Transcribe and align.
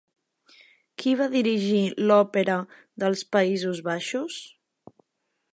Qui 1.01 1.13
va 1.19 1.27
dirigir 1.35 1.83
l'Òpera 2.07 2.57
dels 3.05 3.25
Països 3.39 3.85
Baixos? 3.93 4.43